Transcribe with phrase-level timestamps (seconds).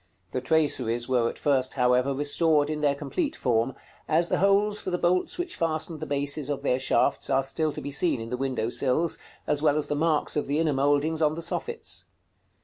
[0.31, 3.75] The traceries were at first, however, restored in their complete form,
[4.07, 7.71] as the holes for the bolts which fastened the bases of their shafts are still
[7.71, 10.73] to be seen in the window sills, as well as the marks of the inner
[10.73, 12.05] mouldings on the soffits.